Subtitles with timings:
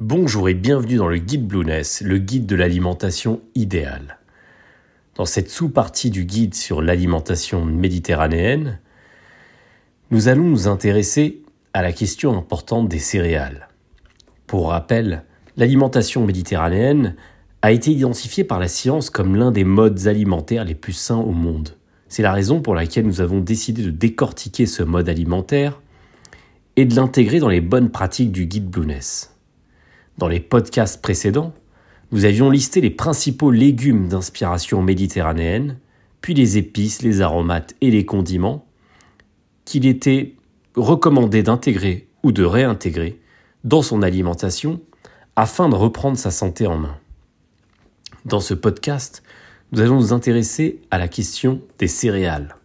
[0.00, 4.18] Bonjour et bienvenue dans le guide Blueness, le guide de l'alimentation idéale.
[5.16, 8.78] Dans cette sous-partie du guide sur l'alimentation méditerranéenne,
[10.12, 11.42] nous allons nous intéresser
[11.74, 13.66] à la question importante des céréales.
[14.46, 15.24] Pour rappel,
[15.56, 17.16] l'alimentation méditerranéenne
[17.62, 21.32] a été identifiée par la science comme l'un des modes alimentaires les plus sains au
[21.32, 21.70] monde.
[22.06, 25.80] C'est la raison pour laquelle nous avons décidé de décortiquer ce mode alimentaire
[26.76, 29.34] et de l'intégrer dans les bonnes pratiques du guide Blueness.
[30.18, 31.54] Dans les podcasts précédents,
[32.10, 35.78] nous avions listé les principaux légumes d'inspiration méditerranéenne,
[36.20, 38.66] puis les épices, les aromates et les condiments
[39.64, 40.34] qu'il était
[40.74, 43.20] recommandé d'intégrer ou de réintégrer
[43.62, 44.80] dans son alimentation
[45.36, 46.96] afin de reprendre sa santé en main.
[48.24, 49.22] Dans ce podcast,
[49.70, 52.56] nous allons nous intéresser à la question des céréales.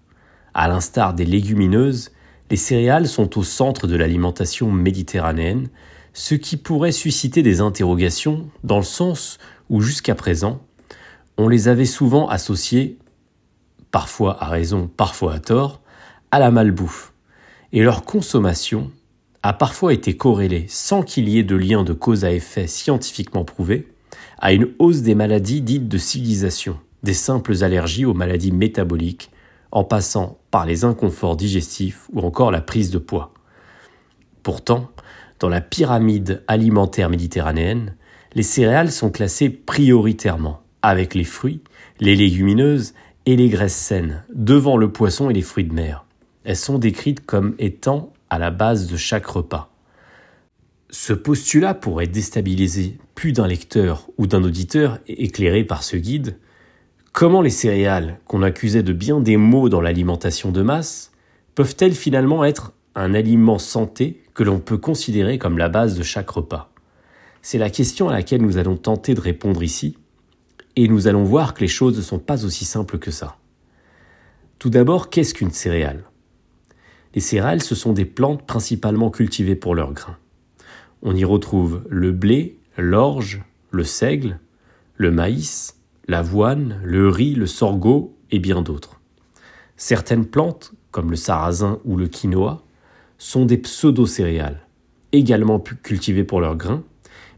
[0.55, 2.11] À l'instar des légumineuses,
[2.49, 5.69] les céréales sont au centre de l'alimentation méditerranéenne,
[6.13, 10.61] ce qui pourrait susciter des interrogations dans le sens où jusqu'à présent,
[11.37, 12.99] on les avait souvent associées,
[13.91, 15.81] parfois à raison, parfois à tort,
[16.31, 17.13] à la malbouffe,
[17.71, 18.91] et leur consommation
[19.41, 23.43] a parfois été corrélée, sans qu'il y ait de lien de cause à effet scientifiquement
[23.43, 23.87] prouvé,
[24.37, 29.31] à une hausse des maladies dites de civilisation, des simples allergies aux maladies métaboliques,
[29.71, 33.33] en passant par les inconforts digestifs ou encore la prise de poids.
[34.43, 34.91] Pourtant,
[35.39, 37.95] dans la pyramide alimentaire méditerranéenne,
[38.35, 41.61] les céréales sont classées prioritairement, avec les fruits,
[41.99, 42.93] les légumineuses
[43.25, 46.05] et les graisses saines, devant le poisson et les fruits de mer.
[46.43, 49.69] Elles sont décrites comme étant à la base de chaque repas.
[50.89, 56.37] Ce postulat pourrait déstabiliser plus d'un lecteur ou d'un auditeur éclairé par ce guide,
[57.13, 61.11] Comment les céréales, qu'on accusait de bien des maux dans l'alimentation de masse,
[61.53, 66.29] peuvent-elles finalement être un aliment santé que l'on peut considérer comme la base de chaque
[66.29, 66.71] repas
[67.41, 69.97] C'est la question à laquelle nous allons tenter de répondre ici,
[70.75, 73.37] et nous allons voir que les choses ne sont pas aussi simples que ça.
[74.59, 76.03] Tout d'abord, qu'est-ce qu'une céréale?
[77.13, 80.17] Les céréales, ce sont des plantes principalement cultivées pour leurs grains.
[81.03, 84.39] On y retrouve le blé, l'orge, le seigle,
[84.95, 88.99] le maïs, l'avoine, le riz, le sorgho et bien d'autres.
[89.77, 92.63] Certaines plantes, comme le sarrasin ou le quinoa,
[93.23, 94.67] sont des pseudo-céréales,
[95.13, 96.83] également cultivées pour leurs grains,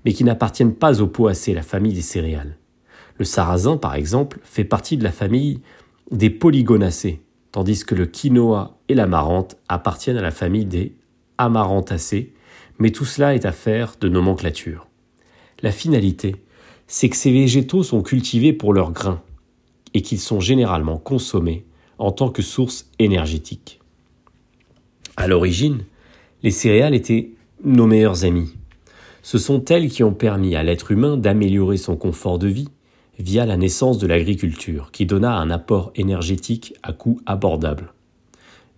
[0.04, 2.58] mais qui n'appartiennent pas au poacé, la famille des céréales.
[3.20, 5.62] Le sarrasin, par exemple, fait partie de la famille
[6.10, 10.96] des polygonacées, tandis que le quinoa et l'amarante appartiennent à la famille des
[11.38, 12.34] amarantacées,
[12.80, 14.88] mais tout cela est affaire de nomenclature.
[15.62, 16.36] La finalité
[16.88, 19.22] c'est que ces végétaux sont cultivés pour leurs grains
[19.94, 21.66] et qu'ils sont généralement consommés
[21.98, 23.80] en tant que source énergétique.
[25.18, 25.84] À l'origine,
[26.44, 27.32] les céréales étaient
[27.64, 28.54] nos meilleurs amis.
[29.22, 32.70] Ce sont elles qui ont permis à l'être humain d'améliorer son confort de vie
[33.18, 37.94] via la naissance de l'agriculture, qui donna un apport énergétique à coût abordable.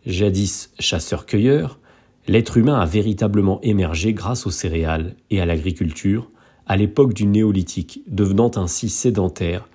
[0.06, 1.80] Jadis chasseur-cueilleur,
[2.28, 6.30] l'être humain a véritablement émergé grâce aux céréales et à l'agriculture
[6.68, 9.68] à l'époque du néolithique, devenant ainsi sédentaire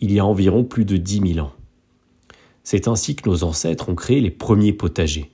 [0.00, 1.52] il y a environ plus de dix mille ans.
[2.62, 5.33] C'est ainsi que nos ancêtres ont créé les premiers potagers.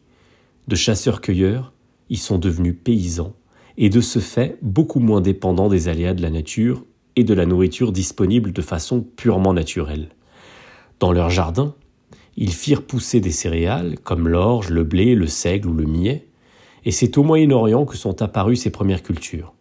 [0.71, 1.73] De chasseurs-cueilleurs,
[2.11, 3.35] ils sont devenus paysans,
[3.77, 6.85] et de ce fait beaucoup moins dépendants des aléas de la nature
[7.17, 10.11] et de la nourriture disponible de façon purement naturelle.
[11.01, 11.75] Dans leur jardin,
[12.37, 16.29] ils firent pousser des céréales comme l'orge, le blé, le seigle ou le millet,
[16.85, 19.55] et c'est au Moyen-Orient que sont apparues ces premières cultures.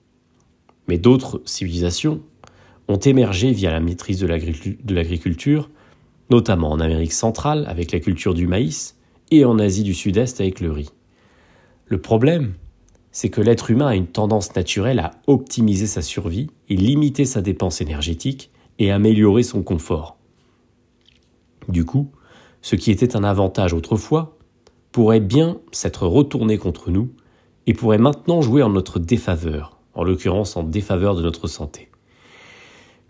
[0.88, 2.22] Mais d'autres civilisations
[2.88, 5.72] ont émergé via la maîtrise de l'agriculture,
[6.30, 8.96] notamment en Amérique centrale avec la culture du maïs
[9.32, 10.92] et en Asie du Sud-Est avec le riz.
[11.90, 12.54] Le problème,
[13.12, 17.42] c'est que l'être humain a une tendance naturelle à optimiser sa survie et limiter sa
[17.42, 20.18] dépense énergétique et améliorer son confort.
[21.68, 22.12] Du coup,
[22.62, 24.38] ce qui était un avantage autrefois
[24.92, 27.12] pourrait bien s'être retourné contre nous
[27.66, 31.90] et pourrait maintenant jouer en notre défaveur en l'occurrence en défaveur de notre santé.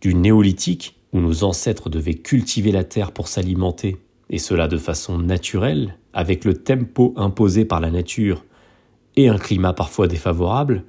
[0.02, 3.98] Du néolithique, où nos ancêtres devaient cultiver la terre pour s'alimenter,
[4.30, 8.44] et cela de façon naturelle, avec le tempo imposé par la nature
[9.20, 10.86] et un climat parfois défavorable,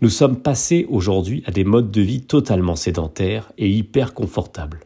[0.00, 4.80] nous sommes passés aujourd'hui à des modes de vie totalement sédentaires et hyper confortables.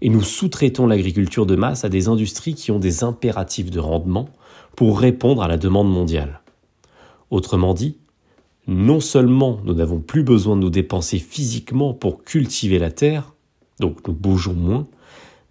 [0.00, 4.28] Et nous sous-traitons l'agriculture de masse à des industries qui ont des impératifs de rendement
[4.74, 6.40] pour répondre à la demande mondiale.
[7.30, 7.96] Autrement dit,
[8.66, 13.34] non seulement nous n'avons plus besoin de nous dépenser physiquement pour cultiver la terre,
[13.78, 14.88] donc nous bougeons moins,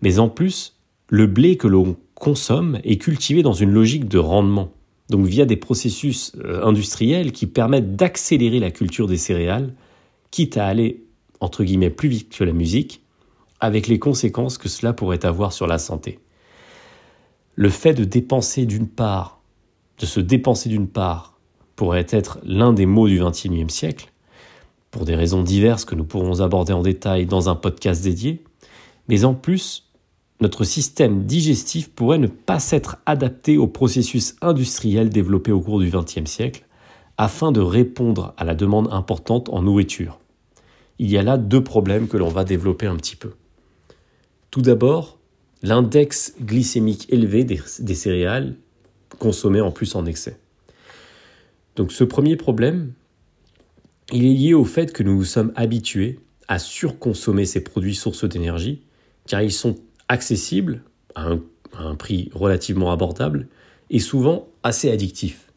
[0.01, 0.77] mais en plus,
[1.07, 4.71] le blé que l'on consomme est cultivé dans une logique de rendement,
[5.09, 9.73] donc via des processus euh, industriels qui permettent d'accélérer la culture des céréales,
[10.31, 11.03] quitte à aller,
[11.39, 13.01] entre guillemets, plus vite que la musique,
[13.59, 16.19] avec les conséquences que cela pourrait avoir sur la santé.
[17.55, 19.41] Le fait de dépenser d'une part,
[19.97, 21.37] de se dépenser d'une part,
[21.75, 24.11] pourrait être l'un des mots du XXIe siècle,
[24.91, 28.43] pour des raisons diverses que nous pourrons aborder en détail dans un podcast dédié,
[29.07, 29.88] mais en plus,
[30.41, 35.89] notre système digestif pourrait ne pas s'être adapté aux processus industriels développés au cours du
[35.89, 36.65] XXe siècle,
[37.17, 40.19] afin de répondre à la demande importante en nourriture.
[40.99, 43.33] Il y a là deux problèmes que l'on va développer un petit peu.
[44.51, 45.19] Tout d'abord,
[45.61, 48.55] l'index glycémique élevé des, céréales
[49.17, 50.39] consommées en plus en excès.
[51.75, 52.93] Donc ce premier problème,
[54.13, 58.23] il est lié au fait que nous nous sommes habitués à surconsommer ces produits sources
[58.23, 58.81] d'énergie,
[59.27, 59.75] car ils sont
[60.09, 60.83] accessibles
[61.15, 63.47] à un, prix relativement abordable
[63.89, 65.51] et souvent assez addictifs.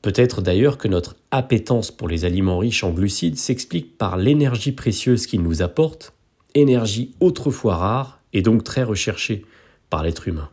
[0.00, 5.26] Peut-être d'ailleurs que notre appétence pour les aliments riches en glucides s'explique par l'énergie précieuse
[5.26, 6.14] qu'ils nous apportent
[6.54, 9.44] énergie autrefois rare et donc très recherchée
[9.90, 10.48] par l'être humain.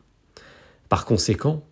[0.90, 1.64] Par conséquent,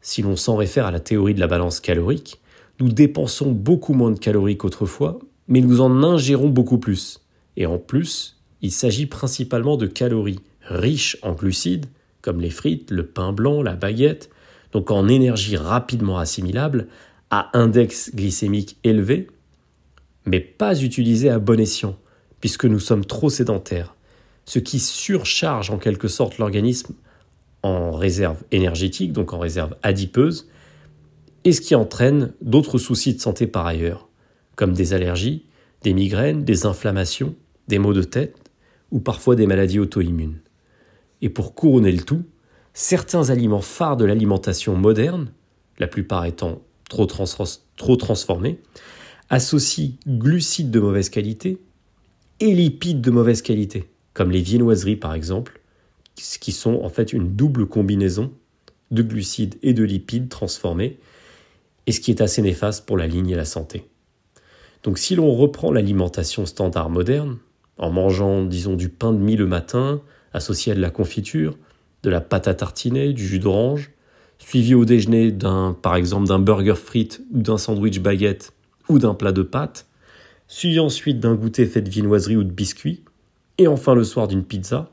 [0.00, 2.40] si l'on s'en réfère à la théorie de la balance calorique,
[2.80, 5.18] nous dépensons beaucoup moins de calories qu'autrefois,
[5.48, 7.20] mais nous en ingérons beaucoup plus.
[7.56, 11.86] Et en plus, il s'agit principalement de calories riches en glucides,
[12.22, 14.30] comme les frites, le pain blanc, la baguette,
[14.72, 16.88] donc en énergie rapidement assimilable,
[17.30, 19.28] à index glycémique élevé,
[20.24, 21.96] mais pas utilisées à bon escient,
[22.40, 23.94] puisque nous sommes trop sédentaires,
[24.44, 26.94] ce qui surcharge en quelque sorte l'organisme
[27.62, 30.48] en réserve énergétique, donc en réserve adipeuse,
[31.44, 34.08] et ce qui entraîne d'autres soucis de santé par ailleurs,
[34.56, 35.44] comme des allergies,
[35.82, 37.34] des migraines, des inflammations,
[37.68, 38.36] des maux de tête,
[38.90, 40.38] ou parfois des maladies auto-immunes.
[41.22, 42.24] Et pour couronner le tout,
[42.74, 45.32] certains aliments phares de l'alimentation moderne,
[45.78, 47.06] la plupart étant trop,
[47.96, 48.60] transformés,
[49.30, 51.58] associent glucides de mauvaise qualité,
[52.40, 55.60] et lipides de mauvaise qualité, comme les viennoiseries par exemple,
[56.14, 58.32] qui sont en fait une double combinaison
[58.90, 60.98] de glucides et de lipides transformés,
[61.86, 63.88] et ce qui est assez néfaste pour la ligne et la santé.
[64.82, 67.38] Donc si l'on reprend l'alimentation standard moderne,
[67.76, 70.00] en mangeant, disons, du pain de mie le matin,
[70.32, 71.56] associé à de la confiture,
[72.02, 73.90] de la pâte à tartiner, du jus d'orange,
[74.38, 78.52] suivi au déjeuner d'un, par exemple, d'un burger frites ou d'un sandwich baguette
[78.88, 79.86] ou d'un plat de pâtes,
[80.46, 83.04] suivi ensuite d'un goûter fait de viennoiserie ou de biscuits,
[83.58, 84.90] et enfin le soir d'une pizza,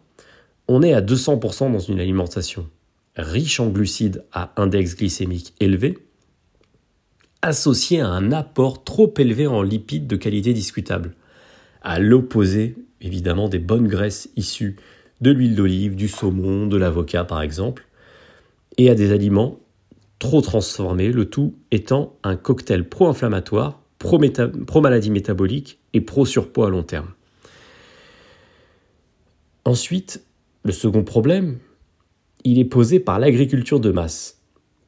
[0.67, 2.67] on est à 200% dans une alimentation
[3.15, 5.97] riche en glucides à index glycémique élevé,
[7.41, 11.13] associée à un apport trop élevé en lipides de qualité discutable,
[11.81, 14.77] à l'opposé évidemment des bonnes graisses issues
[15.21, 17.85] de l'huile d'olive, du saumon, de l'avocat par exemple,
[18.77, 19.59] et à des aliments
[20.19, 27.11] trop transformés, le tout étant un cocktail pro-inflammatoire pro-maladie métabolique et pro-surpoids à long terme.
[29.63, 30.23] Ensuite,
[30.63, 31.57] le second problème,
[32.43, 34.39] il est posé par l'agriculture de masse.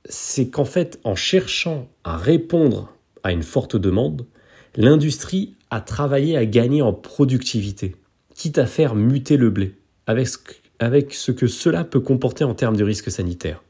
[0.05, 2.93] C'est qu'en fait, en cherchant à répondre
[3.23, 4.25] à une forte demande,
[4.75, 7.95] l'industrie a travaillé à gagner en productivité,
[8.35, 9.75] quitte à faire muter le blé,
[10.07, 13.63] avec ce, que cela peut comporter en termes de risques sanitaires.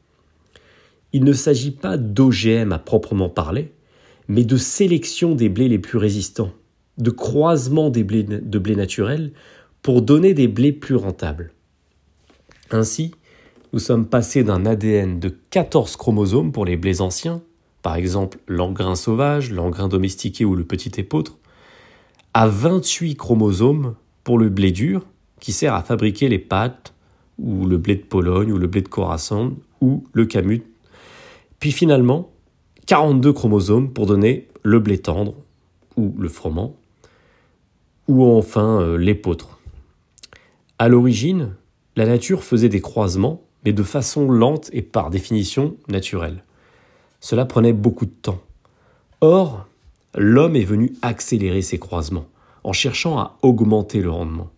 [1.12, 3.72] Il ne s'agit pas d'OGM à proprement parler,
[4.28, 6.52] mais de sélection des blés les plus résistants,
[6.98, 9.32] de croisement des blés de blé naturels
[9.82, 11.52] pour donner des blés plus rentables.
[12.70, 13.12] Ainsi,
[13.72, 17.42] nous sommes passés d'un ADN de 14 chromosomes pour les blés anciens,
[17.82, 21.38] par exemple l'engrain sauvage, l'engrain domestiqué ou le petit épeautre,
[22.34, 25.06] à 28 chromosomes pour le blé dur,
[25.40, 26.94] qui sert à fabriquer les pâtes,
[27.38, 30.64] ou le blé de Pologne, ou le blé de Khorasan, ou le camut.
[31.60, 32.30] Puis finalement,
[32.86, 35.34] 42 chromosomes pour donner le blé tendre
[35.96, 36.76] ou le froment,
[38.06, 39.58] ou enfin euh, l'épeautre.
[40.78, 41.54] À l'origine,
[41.96, 46.44] la nature faisait des croisements, mais de façon lente et par définition naturelle.
[47.20, 48.40] Cela prenait beaucoup de temps.
[49.20, 49.66] Or,
[50.16, 52.28] l'homme est venu accélérer ces croisements
[52.62, 54.50] en cherchant à augmenter le rendement.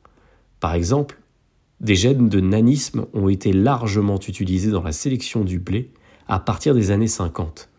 [0.60, 1.18] Par exemple,
[1.80, 5.90] des gènes de nanisme ont été largement utilisés dans la sélection du blé
[6.28, 7.70] à partir des années 50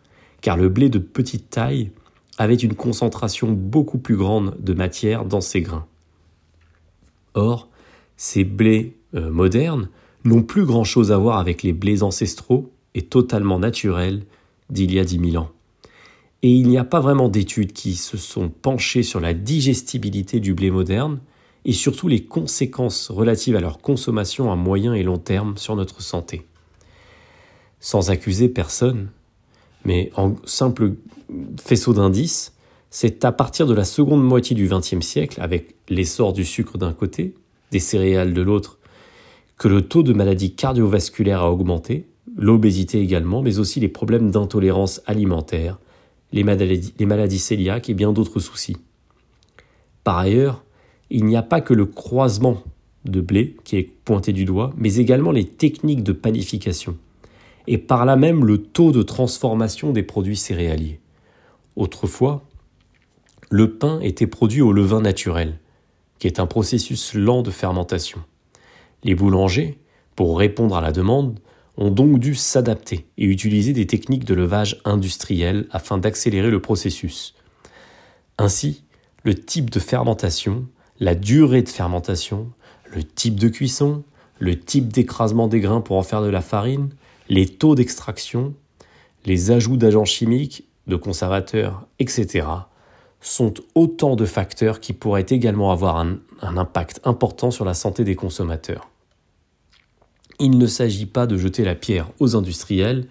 [0.42, 1.92] car le blé de petite taille
[2.38, 5.86] avait une concentration beaucoup plus grande de matière dans ses grains.
[7.36, 7.70] Or,
[8.18, 9.90] ces blés euh, modernes
[10.24, 14.24] n'ont plus grand-chose à voir avec les blés ancestraux et totalement naturels
[14.70, 15.52] d'il y a dix mille ans.
[16.44, 20.56] Et il n'y a pas vraiment d'études qui se sont penchées sur la digestibilité du
[20.56, 21.20] blé moderne
[21.66, 26.02] et surtout les conséquences relatives à leur consommation à moyen et long terme sur notre
[26.02, 26.48] santé.
[27.80, 29.10] Sans accuser personne,
[29.86, 30.94] mais en simple
[31.60, 32.54] faisceau d'indices,
[32.90, 36.94] c'est à partir de la seconde moitié du XXe siècle, avec l'essor du sucre d'un
[36.94, 37.36] côté,
[37.72, 38.80] des céréales de l'autre,
[39.58, 45.02] que le taux de maladies cardiovasculaires a augmenté, l'obésité également, mais aussi les problèmes d'intolérance
[45.06, 45.80] alimentaire,
[46.34, 48.78] les maladies, les et bien d'autres soucis.
[50.04, 50.64] Par ailleurs,
[51.12, 52.64] il n'y a pas que le croisement
[53.06, 56.98] de blé qui est pointé du doigt, mais également les techniques de panification,
[57.68, 61.00] et par là même le taux de transformation des produits céréaliers.
[61.76, 62.44] Autrefois,
[63.50, 65.60] le pain était produit au levain naturel,
[66.18, 68.22] qui est un processus lent de fermentation.
[69.04, 69.80] Les boulangers,
[70.16, 71.40] pour répondre à la demande,
[71.78, 77.34] ont donc dû s'adapter et utiliser des techniques de levage industriel afin d'accélérer le processus.
[78.38, 78.84] Ainsi,
[79.24, 80.68] le type de fermentation,
[81.02, 82.52] la durée de fermentation,
[82.94, 84.04] le type de cuisson,
[84.40, 86.92] le type d'écrasement des grains pour en faire de la farine,
[87.28, 88.54] les taux d'extraction,
[89.26, 92.48] les ajouts d'agents chimiques, de conservateurs, etc.,
[93.20, 98.16] sont autant de facteurs qui pourraient également avoir un, impact important sur la santé des
[98.16, 98.90] consommateurs.
[100.40, 103.08] Il ne s'agit pas de jeter la pierre aux industriels.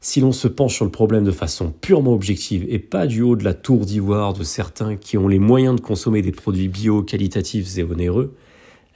[0.00, 3.36] Si l'on se penche sur le problème de façon purement objective et pas du haut
[3.36, 7.02] de la tour d'ivoire de certains qui ont les moyens de consommer des produits bio
[7.02, 8.34] qualitatifs et onéreux,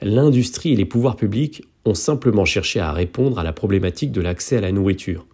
[0.01, 4.57] l'industrie et les pouvoirs publics ont simplement cherché à répondre à la problématique de l'accès
[4.57, 5.25] à la nourriture.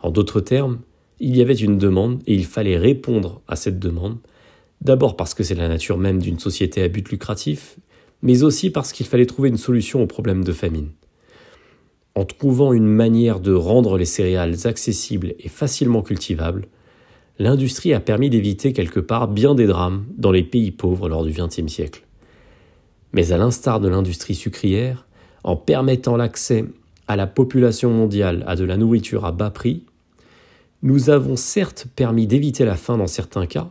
[0.00, 0.78] En d'autres termes,
[1.18, 4.18] il y avait une demande et il fallait répondre à cette demande,
[4.82, 7.76] d'abord parce que c'est la nature même d'une société à but lucratif,
[8.22, 10.90] mais aussi parce qu'il fallait trouver une solution au problème de famine
[12.16, 16.66] en trouvant une manière de rendre les céréales accessibles et facilement cultivables,
[17.38, 21.32] l'industrie a permis d'éviter quelque part bien des drames dans les pays pauvres lors du
[21.32, 22.04] XXe siècle.
[23.12, 25.06] Mais à l'instar de l'industrie sucrière,
[25.44, 26.64] en permettant l'accès
[27.06, 29.84] à la population mondiale à de la nourriture à bas prix,
[30.82, 33.68] nous avons certes permis d'éviter la faim dans certains cas,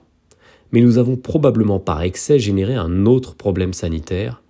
[0.71, 4.43] mais nous avons probablement par excès généré un autre problème sanitaire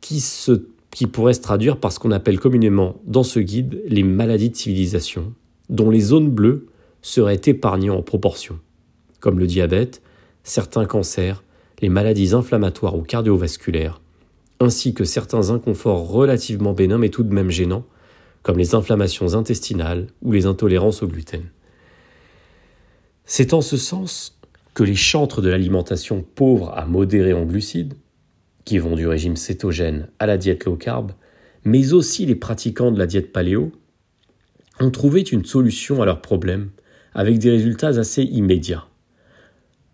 [0.00, 4.04] qui se qui pourrait se traduire par ce qu'on appelle communément dans ce guide les
[4.04, 5.34] maladies de civilisation,
[5.68, 6.68] dont les zones bleues
[7.02, 8.60] seraient épargnées en proportion,
[9.18, 10.02] comme le diabète,
[10.44, 11.42] certains cancers,
[11.82, 14.00] les maladies inflammatoires ou cardiovasculaires,
[14.60, 17.84] ainsi que certains inconforts relativement bénins mais tout de même gênants,
[18.44, 21.42] comme les inflammations intestinales ou les intolérances au gluten.
[23.24, 24.38] C'est en ce sens
[24.74, 27.94] que les chantres de l'alimentation pauvre à modérée en glucides,
[28.64, 31.12] qui vont du régime cétogène à la diète low carb,
[31.64, 33.72] mais aussi les pratiquants de la diète paléo,
[34.80, 36.70] ont trouvé une solution à leurs problèmes
[37.14, 38.86] avec des résultats assez immédiats.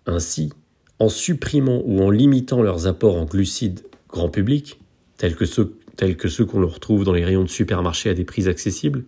[0.06, 0.52] Ainsi,
[0.98, 4.80] en supprimant ou en limitant leurs apports en glucides grand public,
[5.18, 8.24] tels que ceux, tels que ceux qu'on retrouve dans les rayons de supermarché à des
[8.24, 9.04] prix accessibles,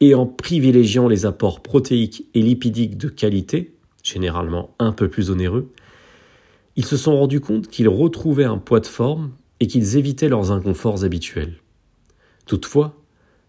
[0.00, 3.72] et en privilégiant les apports protéiques et lipidiques de qualité,
[4.02, 5.72] généralement un peu plus onéreux,
[6.76, 10.52] ils se sont rendus compte qu'ils retrouvaient un poids de forme et qu'ils évitaient leurs
[10.52, 11.54] inconforts habituels.
[12.44, 12.94] Toutefois,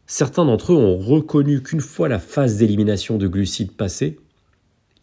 [0.08, 4.18] certains d'entre eux ont reconnu qu'une fois la phase d'élimination de glucides passée,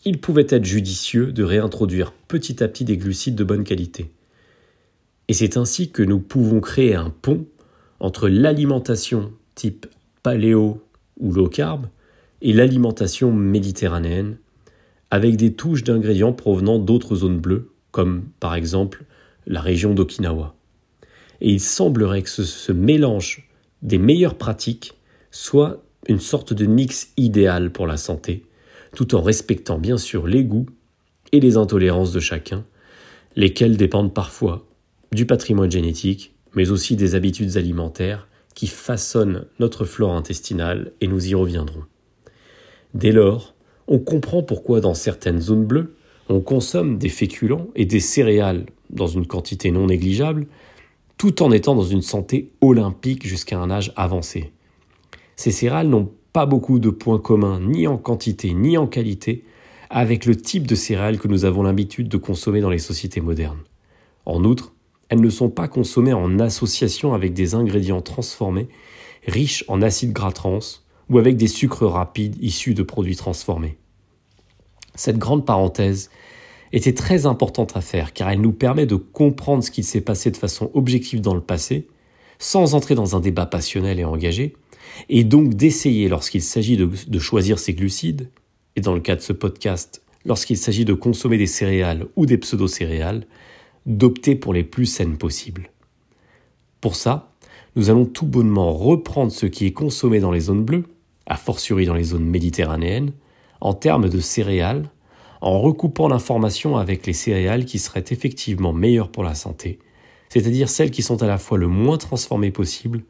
[0.07, 4.11] il pouvait être judicieux de réintroduire petit à petit des glucides de bonne qualité.
[5.29, 7.47] Et c'est ainsi que nous pouvons créer un pont
[8.01, 9.87] entre l'alimentation type
[10.23, 10.83] paléo
[11.19, 11.87] ou low carb
[12.43, 14.37] et l'alimentation méditerranéenne,
[15.11, 19.05] avec des touches d'ingrédients provenant d'autres zones bleues comme par exemple
[19.47, 20.57] la région d'Okinawa.
[21.41, 23.49] Et il semblerait que ce, mélange
[23.83, 24.95] des meilleures pratiques
[25.31, 28.47] soit une sorte de mix idéal pour la santé,
[28.97, 30.67] tout en respectant bien sûr les goûts
[31.31, 32.65] et les intolérances de chacun,
[33.37, 34.67] lesquels dépendent parfois
[35.13, 41.29] du patrimoine génétique, mais aussi des habitudes alimentaires qui façonnent notre flore intestinale, et nous
[41.29, 41.85] y reviendrons.
[42.93, 43.55] Dès lors,
[43.87, 45.95] on comprend pourquoi dans certaines zones bleues,
[46.29, 50.47] on consomme des féculents et des céréales dans une quantité non négligeable,
[51.19, 54.53] tout en étant dans une santé olympique jusqu'à un âge avancé.
[55.37, 59.45] Ces céréales n'ont pas beaucoup de points communs, ni en quantité ni en qualité,
[59.91, 63.63] avec le type de céréales que nous avons l'habitude de consommer dans les sociétés modernes.
[64.27, 64.73] En outre,
[65.09, 68.69] elles ne sont pas consommées en association avec des ingrédients transformés,
[69.27, 70.59] riches en acides gras trans,
[71.11, 73.79] ou avec des sucres rapides issus de produits transformés.
[74.95, 76.11] Cette grande parenthèse
[76.73, 80.31] était très importante à faire car elle nous permet de comprendre ce qui s'est passé
[80.31, 81.87] de façon objective dans le passé,
[82.39, 84.55] sans entrer dans un débat passionnel et engagé,
[85.09, 88.29] et donc d'essayer lorsqu'il s'agit de, choisir ses glucides,
[88.77, 92.39] et dans le cas de ce podcast, lorsqu'il s'agit de consommer des céréales ou des
[92.39, 93.27] pseudo-céréales,
[93.87, 95.71] d'opter pour les plus saines possibles.
[96.81, 97.33] Pour ça,
[97.77, 100.85] nous allons tout bonnement reprendre ce qui est consommé dans les zones bleues,
[101.27, 103.13] a fortiori dans les zones méditerranéennes,
[103.65, 104.91] en termes de céréales,
[105.41, 109.79] en recoupant l'information avec les céréales qui seraient effectivement meilleures pour la santé,
[110.29, 113.05] c'est-à-dire celles qui sont à la fois le moins transformées possible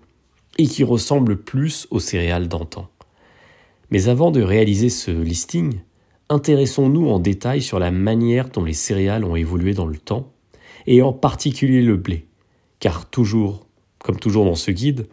[0.56, 2.88] et qui ressemblent plus aux céréales d'antan.
[3.90, 5.80] Mais avant de réaliser ce listing,
[6.28, 10.32] intéressons-nous en détail sur la manière dont les céréales ont évolué dans le temps,
[10.87, 12.28] et en particulier le blé,
[12.78, 13.66] car toujours,
[13.99, 15.08] comme toujours dans ce guide,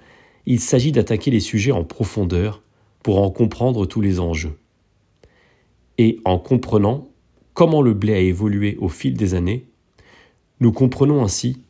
[0.45, 2.61] il s'agit d'attaquer les sujets en profondeur
[3.01, 4.60] pour en comprendre tous les enjeux.
[6.03, 7.11] Et en comprenant
[7.53, 9.67] comment le blé a évolué au fil des années,
[10.59, 11.61] nous comprenons ainsi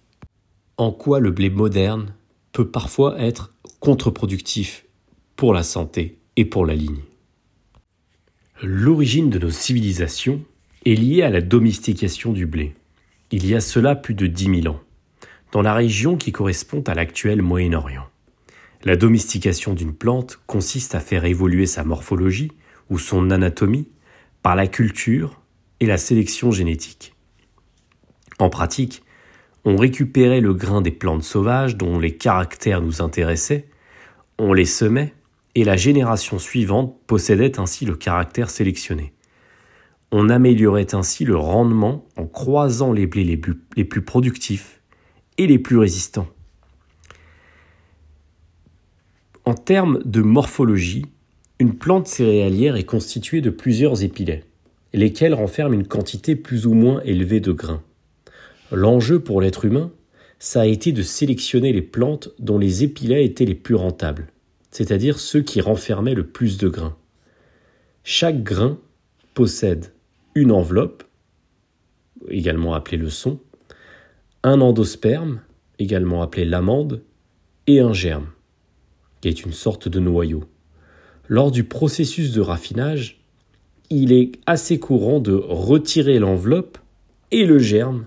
[0.78, 2.14] en quoi le blé moderne
[2.54, 4.86] peut parfois être contre-productif
[5.36, 7.02] pour la santé et pour la ligne.
[8.64, 10.40] L'origine de nos civilisations
[10.86, 12.74] est liée à la domestication du blé.
[13.32, 14.80] Il y a cela plus de dix mille ans,
[15.52, 18.08] dans la région qui correspond à l'actuel Moyen-Orient.
[18.86, 22.54] La domestication d'une plante consiste à faire évoluer sa morphologie
[22.90, 23.90] ou son anatomie
[24.44, 25.42] par la culture
[25.80, 27.16] et la sélection génétique.
[28.40, 29.04] En pratique,
[29.66, 33.68] on récupérait le grain des plantes sauvages dont les caractères nous intéressaient,
[34.40, 35.14] on les semait,
[35.54, 39.14] et la génération suivante possédait ainsi le caractère sélectionné.
[40.12, 44.82] On améliorait ainsi le rendement en croisant les blés les plus, productifs
[45.38, 46.28] et les plus résistants.
[49.46, 51.06] En termes de morphologie,
[51.62, 54.44] une plante céréalière est constituée de plusieurs épilets,
[54.94, 57.84] lesquels renferment une quantité plus ou moins élevée de grains.
[58.72, 59.92] L'enjeu pour l'être humain,
[60.40, 64.26] ça a été de sélectionner les plantes dont les épilets étaient les plus rentables,
[64.72, 66.98] c'est-à-dire ceux qui renfermaient le plus de grains.
[68.04, 68.80] Chaque grain
[69.36, 69.94] possède
[70.34, 71.04] une enveloppe,
[72.28, 73.40] également appelée le son,
[74.42, 75.42] un endosperme,
[75.78, 77.04] également appelé l'amande,
[77.68, 78.32] et un germe
[79.22, 80.44] qui est une sorte de noyau.
[81.32, 83.24] Lors du processus de raffinage,
[83.90, 86.78] il est assez courant de retirer l'enveloppe
[87.32, 88.06] et le germe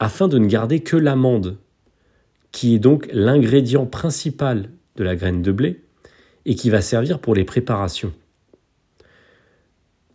[0.00, 1.58] afin de ne garder que l'amande,
[2.50, 5.84] qui est donc l'ingrédient principal de la graine de blé
[6.44, 8.12] et qui va servir pour les préparations.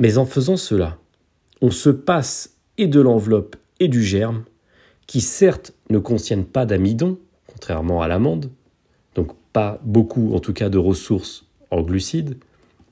[0.02, 0.98] Mais en faisant cela,
[1.62, 4.44] on se passe et de l'enveloppe et du germe,
[5.08, 8.52] qui certes ne contiennent pas d'amidon, contrairement à l'amande,
[9.16, 12.38] donc pas beaucoup en tout cas de ressources en glucides,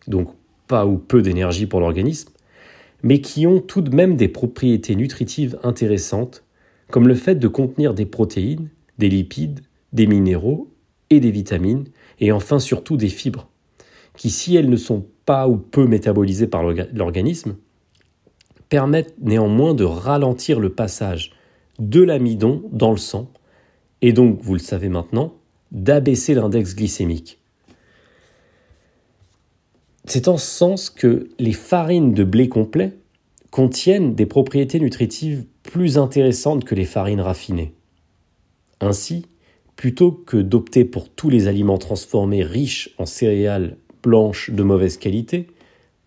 [0.08, 0.30] donc
[0.68, 2.30] pas ou peu d'énergie pour l'organisme,
[3.04, 6.44] mais qui ont tout de même des propriétés nutritives intéressantes,
[6.90, 9.62] comme le fait de contenir des protéines, des lipides,
[9.94, 10.70] des minéraux
[11.10, 11.86] et des vitamines,
[12.20, 13.50] et enfin surtout des fibres,
[14.16, 17.56] qui si elles ne sont pas ou peu métabolisées par l'organisme,
[18.68, 21.32] permettent néanmoins de ralentir le passage
[21.80, 23.32] de l'amidon dans le sang,
[24.02, 25.34] et donc, vous le savez maintenant,
[25.72, 27.39] d'abaisser l'index glycémique.
[30.06, 32.98] C'est en ce sens que les farines de blé complet
[33.52, 37.74] contiennent des propriétés nutritives plus intéressantes que les farines raffinées.
[38.80, 39.26] Ainsi,
[39.76, 45.48] plutôt que d'opter pour tous les aliments transformés riches en céréales blanches de mauvaise qualité,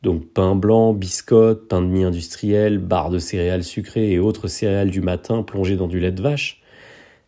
[0.02, 4.90] donc pain blanc, biscottes, pain de mie industriel, barres de céréales sucrées et autres céréales
[4.90, 6.60] du matin plongées dans du lait de vache,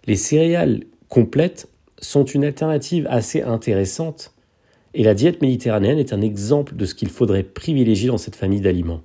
[0.06, 4.33] les céréales complètes sont une alternative assez intéressante
[4.94, 8.60] et la diète méditerranéenne est un exemple de ce qu'il faudrait privilégier dans cette famille
[8.60, 9.02] d'aliments.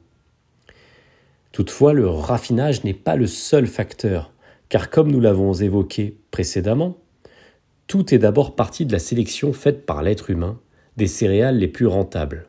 [1.52, 4.32] Toutefois, le raffinage n'est pas le seul facteur,
[4.70, 6.98] car comme nous l'avons évoqué précédemment,
[7.88, 10.60] tout est d'abord parti de la sélection faite par l'être humain
[10.96, 12.48] des céréales les plus rentables.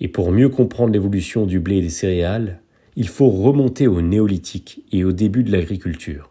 [0.00, 2.60] Et pour mieux comprendre l'évolution du blé et des céréales,
[2.94, 6.30] il faut remonter au néolithique et au début de l'agriculture.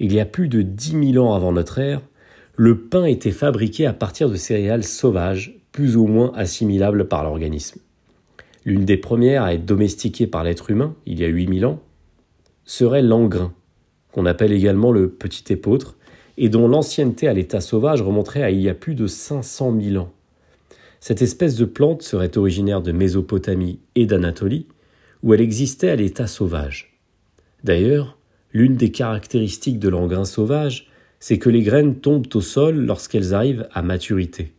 [0.00, 2.02] Il y a plus de dix mille ans avant notre ère,
[2.56, 7.80] le pain était fabriqué à partir de céréales sauvages, plus ou moins assimilables par l'organisme.
[8.64, 11.82] L'une des premières à être domestiquée par l'être humain, il y a 8000 ans,
[12.64, 13.52] serait l'engrain,
[14.12, 15.96] qu'on appelle également le petit épeautre,
[16.36, 20.02] et dont l'ancienneté à l'état sauvage remonterait à il y a plus de 500 000
[20.02, 20.12] ans.
[21.00, 24.66] Cette espèce de plante serait originaire de Mésopotamie et d'Anatolie,
[25.22, 26.98] où elle existait à l'état sauvage.
[27.62, 28.16] D'ailleurs,
[28.52, 30.88] l'une des caractéristiques de l'engrain sauvage
[31.26, 34.52] c'est que les graines tombent au sol lorsqu'elles arrivent à maturité.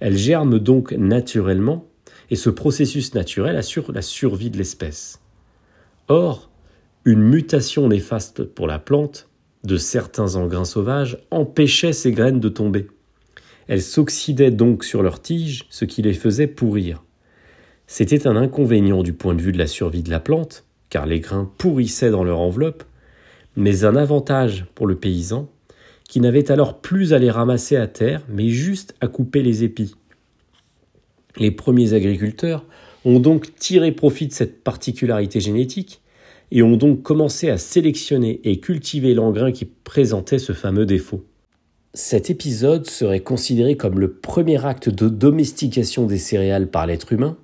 [0.00, 1.86] Elles germent donc naturellement,
[2.30, 5.20] et ce processus naturel assure la survie de l'espèce.
[6.08, 6.50] Or,
[7.04, 9.28] une mutation néfaste pour la plante
[9.62, 12.88] de certains engrains sauvages empêchait ces graines de tomber.
[13.68, 17.04] Elles s'oxydaient donc sur leurs tiges, ce qui les faisait pourrir.
[17.86, 21.20] C'était un inconvénient du point de vue de la survie de la plante, car les
[21.20, 22.82] grains pourrissaient dans leur enveloppe,
[23.54, 25.48] mais un avantage pour le paysan,
[26.10, 29.94] qui n'avait alors plus à les ramasser à terre, mais juste à couper les épis.
[31.36, 32.66] Les premiers agriculteurs
[33.04, 36.00] ont donc tiré profit de cette particularité génétique
[36.50, 41.24] et ont donc commencé à sélectionner et cultiver l'engrais qui présentait ce fameux défaut.
[41.94, 47.36] Cet épisode serait considéré comme le premier acte de domestication des céréales par l'être humain,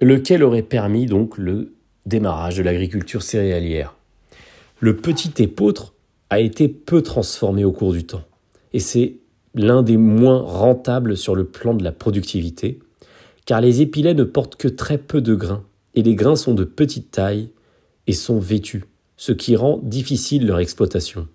[0.00, 1.72] lequel aurait permis donc le
[2.06, 3.96] démarrage de l'agriculture céréalière.
[4.78, 5.95] Le petit épeautre
[6.30, 8.24] a été peu transformé au cours du temps,
[8.72, 9.16] et c'est
[9.54, 12.80] l'un des moins rentables sur le plan de la productivité,
[13.46, 16.64] car les épilets ne portent que très peu de grains, et les grains sont de
[16.64, 17.50] petite taille
[18.06, 18.84] et sont vêtus,
[19.16, 21.26] ce qui rend difficile leur exploitation.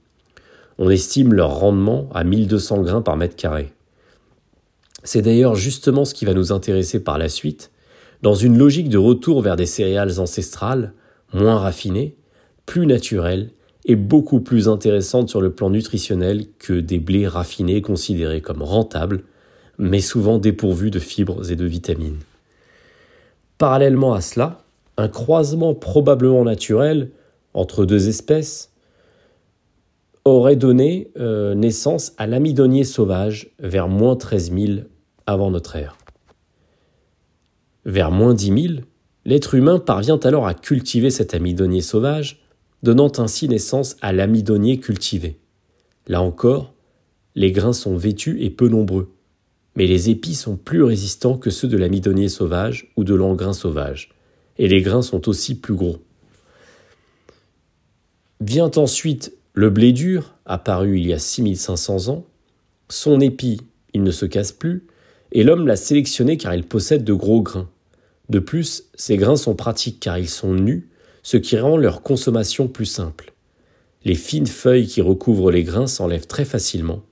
[0.77, 3.73] On estime leur rendement à 1200 grains par mètre carré.
[5.03, 7.71] C'est d'ailleurs justement ce qui va nous intéresser par la suite,
[8.21, 10.93] dans une logique de retour vers des céréales ancestrales,
[11.33, 12.15] moins raffinées,
[12.65, 13.49] plus naturelles
[13.85, 19.23] et beaucoup plus intéressantes sur le plan nutritionnel que des blés raffinés considérés comme rentables,
[19.77, 22.19] mais souvent dépourvus de fibres et de vitamines.
[23.57, 24.63] Parallèlement à cela,
[24.97, 27.09] un croisement probablement naturel
[27.53, 28.71] entre deux espèces
[30.25, 34.71] aurait donné euh, naissance à l'amidonnier sauvage vers moins 13 000
[35.25, 35.97] avant notre ère.
[37.85, 38.81] Vers moins 10 000,
[39.25, 42.40] l'être humain parvient alors à cultiver cet amidonnier sauvage,
[42.83, 45.37] donnant ainsi naissance à l'amidonnier cultivé.
[46.07, 46.73] Là encore,
[47.35, 49.13] les grains sont vêtus et peu nombreux,
[49.75, 54.09] mais les épis sont plus résistants que ceux de l'amidonnier sauvage ou de l'engrain sauvage,
[54.57, 55.99] et les grains sont aussi plus gros.
[58.41, 62.25] Vient ensuite le blé dur, apparu il y a 6500 ans.
[62.89, 63.61] Son épi,
[63.93, 64.87] il ne se casse plus,
[65.31, 67.69] et l'homme l'a sélectionné car il possède de gros grains.
[68.29, 70.89] De plus, ces grains sont pratiques car ils sont nus,
[71.23, 73.33] ce qui rend leur consommation plus simple.
[74.03, 77.03] Les fines feuilles qui recouvrent les grains s'enlèvent très facilement,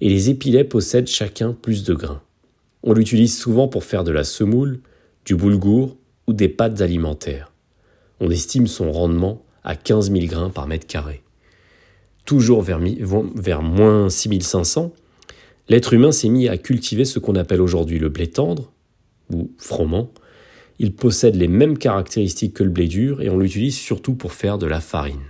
[0.00, 2.22] et les épilets possèdent chacun plus de grains.
[2.82, 4.80] On l'utilise souvent pour faire de la semoule,
[5.24, 5.96] du boulgour
[6.26, 7.52] ou des pâtes alimentaires.
[8.20, 11.22] On estime son rendement à 15 000 grains par mètre carré.
[12.26, 12.80] Toujours vers,
[13.34, 14.92] vers moins 6500,
[15.68, 18.72] l'être humain s'est mis à cultiver ce qu'on appelle aujourd'hui le blé tendre,
[19.32, 20.10] ou froment.
[20.78, 24.58] Il possède les mêmes caractéristiques que le blé dur et on l'utilise surtout pour faire
[24.58, 25.20] de la farine.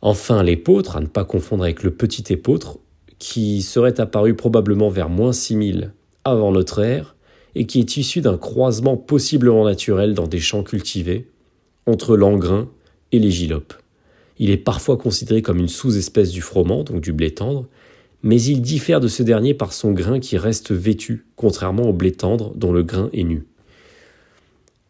[0.00, 2.78] Enfin, l'épeautre, à ne pas confondre avec le petit épeautre,
[3.18, 5.92] qui serait apparu probablement vers moins 6000
[6.24, 7.14] avant notre ère,
[7.54, 11.28] et qui est issu d'un croisement possiblement naturel dans des champs cultivés
[11.86, 12.68] entre l'engrain
[13.12, 13.74] et les gilopes.
[14.38, 17.66] Il est parfois considéré comme une sous-espèce du froment, donc du blé tendre,
[18.22, 22.12] mais il diffère de ce dernier par son grain qui reste vêtu, contrairement au blé
[22.12, 23.44] tendre dont le grain est nu.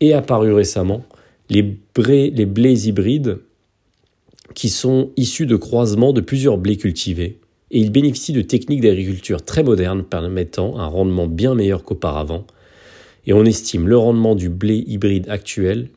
[0.02, 1.04] Et apparu récemment
[1.48, 3.38] les, les blés hybrides
[4.52, 7.38] qui sont issus de croisements de plusieurs blés cultivés,
[7.70, 12.48] et ils bénéficient de techniques d'agriculture très modernes permettant un rendement bien meilleur qu'auparavant,
[13.26, 15.88] et on estime le rendement du blé hybride actuel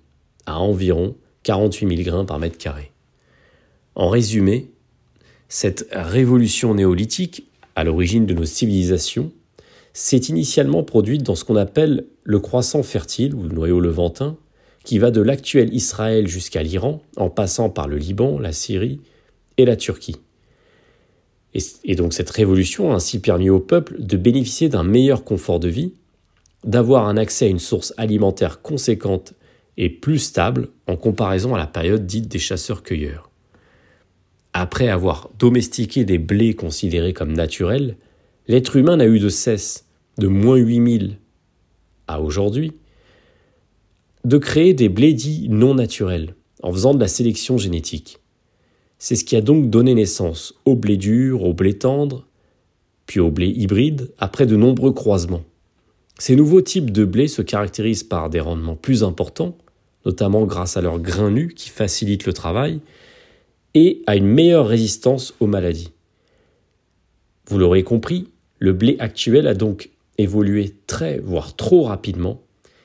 [0.46, 2.91] à environ 48 000 grains par mètre carré.
[3.96, 4.70] En résumé,
[5.50, 9.32] cette révolution néolithique, à l'origine de nos civilisations,
[9.95, 14.36] s'est initialement produite dans ce qu'on appelle le croissant fertile ou le noyau levantin,
[14.84, 18.99] qui va de l'actuel Israël jusqu'à l'Iran, en passant par le Liban, la Syrie
[19.58, 20.17] et la Turquie.
[21.86, 25.69] Et, donc cette révolution a ainsi permis au peuple de bénéficier d'un meilleur confort de
[25.69, 25.93] vie,
[26.65, 29.34] d'avoir un accès à une source alimentaire conséquente
[29.77, 33.31] et plus stable en comparaison à la période dite des chasseurs-cueilleurs.
[34.51, 37.95] Après avoir domestiqué des blés considérés comme naturels,
[38.49, 39.85] l'être humain n'a eu de cesse,
[40.17, 41.17] de moins 8000
[42.08, 42.73] à aujourd'hui,
[44.23, 48.19] de créer des blés dits non naturels, en faisant de la sélection génétique.
[48.97, 52.28] C'est ce qui a donc donné naissance au blé dur, au blé tendre,
[53.06, 55.43] puis au blé hybride, après de nombreux croisements.
[56.17, 59.58] Ces nouveaux types de blé se caractérisent par des rendements plus importants,
[60.06, 62.80] notamment grâce à leurs grains nus qui facilitent le travail,
[63.73, 65.91] et à une meilleure résistance aux maladies.
[67.47, 72.41] Vous l'aurez compris, le blé actuel a donc évolué très, voire trop rapidement,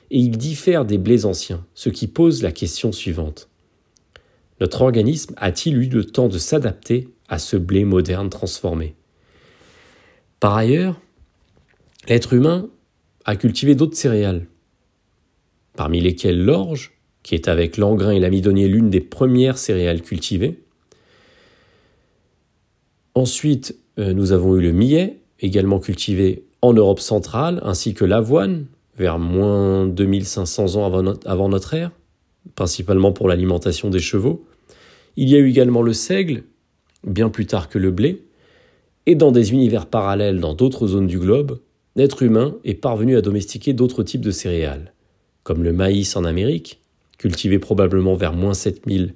[0.09, 3.49] et il diffère des blés anciens, ce qui pose la question suivante.
[4.59, 8.95] Notre organisme a-t-il eu le temps de s'adapter à ce blé moderne transformé?
[10.39, 10.99] Par ailleurs,
[12.07, 12.69] l'être humain
[13.25, 14.47] a cultivé d'autres céréales,
[15.75, 16.91] parmi lesquelles l'orge,
[17.23, 20.59] qui est avec l'engrain et l'amidonnier l'une des premières céréales cultivées.
[23.13, 28.65] Ensuite, euh, nous avons eu le millet, également cultivé en Europe centrale, ainsi que l'avoine,
[28.97, 31.91] vers moins 2500 ans avant notre ère,
[32.55, 34.45] principalement pour l'alimentation des chevaux.
[35.15, 36.43] Il y a eu également le seigle,
[37.05, 38.23] bien plus tard que le blé,
[39.05, 41.59] et dans des univers parallèles dans d'autres zones du globe,
[41.95, 44.93] l'être humain est parvenu à domestiquer d'autres types de céréales.
[45.43, 46.81] comme le maïs en Amérique,
[47.17, 49.15] cultivé probablement vers moins 7000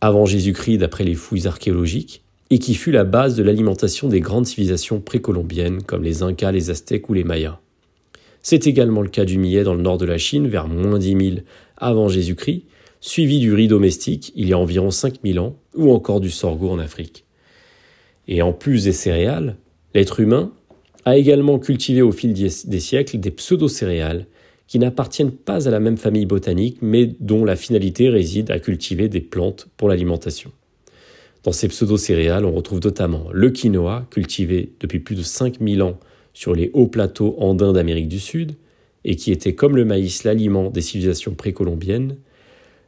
[0.00, 2.22] avant Jésus-Christ d'après les fouilles archéologiques,
[2.52, 6.68] et qui fut la base de l'alimentation des grandes civilisations précolombiennes comme les Incas, les
[6.68, 7.58] Aztèques ou les Mayas.
[8.42, 11.16] C'est également le cas du millet dans le nord de la Chine vers moins 10
[11.16, 11.36] 000
[11.78, 12.64] avant Jésus-Christ,
[13.00, 16.78] suivi du riz domestique il y a environ 5000 ans, ou encore du sorgho en
[16.78, 17.24] Afrique.
[18.28, 19.56] Et en plus des céréales,
[19.94, 20.52] l'être humain
[21.06, 24.26] a également cultivé au fil des siècles des pseudo-céréales
[24.66, 29.08] qui n'appartiennent pas à la même famille botanique, mais dont la finalité réside à cultiver
[29.08, 30.52] des plantes pour l'alimentation.
[31.42, 35.98] Dans ces pseudo-céréales, on retrouve notamment le quinoa, cultivé depuis plus de 5000 ans
[36.34, 38.52] sur les hauts plateaux andins d'Amérique du Sud,
[39.04, 42.16] et qui était comme le maïs l'aliment des civilisations précolombiennes,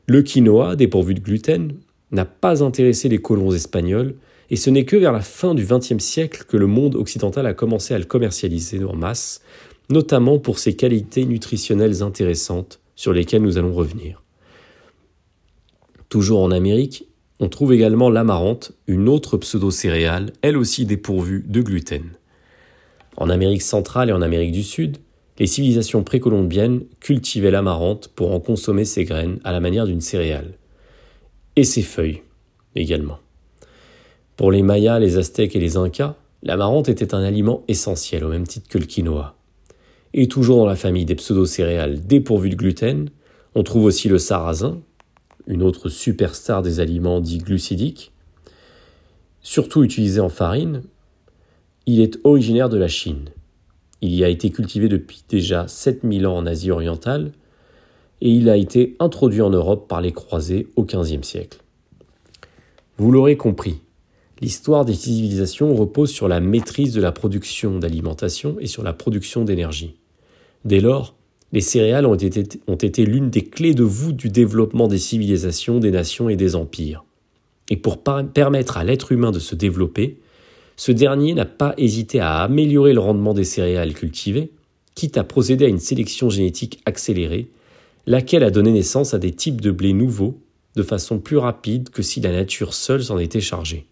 [0.06, 1.72] le quinoa, dépourvu de gluten,
[2.12, 4.14] n'a pas intéressé les colons espagnols,
[4.50, 7.54] et ce n'est que vers la fin du XXe siècle que le monde occidental a
[7.54, 9.40] commencé à le commercialiser en masse,
[9.90, 14.22] notamment pour ses qualités nutritionnelles intéressantes sur lesquelles nous allons revenir.
[16.08, 17.08] Toujours en Amérique,
[17.44, 22.12] on trouve également l'amarante, une autre pseudo-céréale, elle aussi dépourvue de gluten.
[23.18, 24.96] En Amérique centrale et en Amérique du Sud,
[25.38, 30.54] les civilisations précolombiennes cultivaient l'amarante pour en consommer ses graines à la manière d'une céréale.
[31.54, 32.22] Et ses feuilles
[32.76, 33.18] également.
[34.36, 38.46] Pour les Mayas, les Aztèques et les Incas, l'amarante était un aliment essentiel au même
[38.46, 39.36] titre que le quinoa.
[40.14, 43.10] Et toujours dans la famille des pseudo-céréales dépourvues de gluten,
[43.54, 44.80] on trouve aussi le sarrasin,
[45.46, 48.12] une autre superstar des aliments dits glucidiques,
[49.42, 50.82] surtout utilisé en farine,
[51.86, 53.28] il est originaire de la Chine.
[54.00, 57.32] Il y a été cultivé depuis déjà 7000 ans en Asie orientale
[58.20, 61.58] et il a été introduit en Europe par les croisés au XVe siècle.
[62.96, 63.80] Vous l'aurez compris,
[64.40, 69.44] l'histoire des civilisations repose sur la maîtrise de la production d'alimentation et sur la production
[69.44, 69.96] d'énergie.
[70.64, 71.14] Dès lors,
[71.54, 76.28] les céréales ont été, l'une des clés de voûte du développement des civilisations, des nations
[76.28, 77.04] et des empires.
[77.70, 80.18] Et pour permettre à l'être humain de se développer,
[80.76, 84.50] ce dernier n'a pas hésité à améliorer le rendement des céréales cultivées,
[84.96, 87.46] quitte à procéder à une sélection génétique accélérée,
[88.06, 90.40] laquelle a donné naissance à des types de blé nouveaux
[90.74, 93.86] de façon plus rapide que si la nature seule s'en était chargée.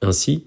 [0.00, 0.44] Ainsi,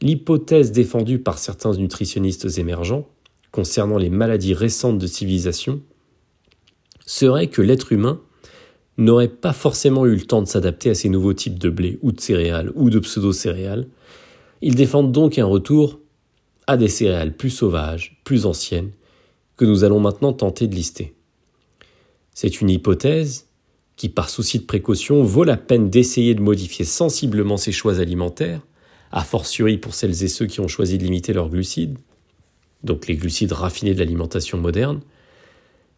[0.00, 3.06] l'hypothèse défendue par certains nutritionnistes émergents
[3.54, 5.80] concernant les maladies récentes de civilisation
[7.06, 8.20] serait que l'être humain
[8.98, 12.10] n'aurait pas forcément eu le temps de s'adapter à ces nouveaux types de blé ou
[12.10, 13.86] de céréales ou de pseudo-céréales,
[14.60, 16.00] ils défendent donc un retour
[16.66, 18.90] à des céréales plus sauvages, plus anciennes,
[19.56, 21.14] que nous allons maintenant tenter de lister.
[22.34, 23.46] C'est une hypothèse
[23.94, 28.62] qui, par souci de précaution, vaut la peine d'essayer de modifier sensiblement ses choix alimentaires,
[29.12, 31.98] a fortiori pour celles et ceux qui ont choisi de limiter leurs glucides,
[32.84, 35.00] donc les glucides raffinés de l'alimentation moderne,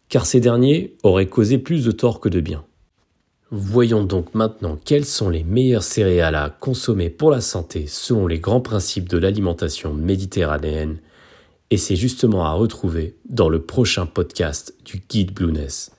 [0.09, 2.63] car ces derniers auraient causé plus de tort que de bien.
[3.49, 8.39] Voyons donc maintenant quelles sont les meilleures céréales à consommer pour la santé selon les
[8.39, 10.99] grands principes de l'alimentation méditerranéenne,
[11.69, 15.91] et c'est justement à retrouver dans le prochain podcast du guide Blueness.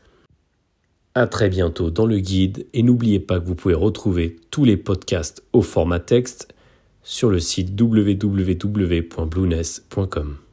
[1.15, 4.77] À très bientôt dans le guide et n'oubliez pas que vous pouvez retrouver tous les
[4.77, 6.55] podcasts au format texte
[7.03, 10.48] sur le site www.blueness.com.